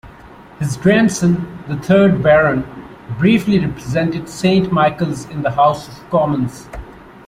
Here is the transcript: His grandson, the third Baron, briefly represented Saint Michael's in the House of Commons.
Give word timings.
His 0.57 0.77
grandson, 0.77 1.63
the 1.67 1.77
third 1.77 2.23
Baron, 2.23 2.63
briefly 3.19 3.59
represented 3.59 4.27
Saint 4.29 4.71
Michael's 4.71 5.25
in 5.29 5.43
the 5.43 5.51
House 5.51 5.87
of 5.89 6.09
Commons. 6.09 6.67